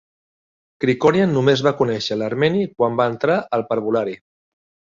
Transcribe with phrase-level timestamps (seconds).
[0.85, 4.19] Krikorian només va conèixer l'armeni quan va entrar al parvulari.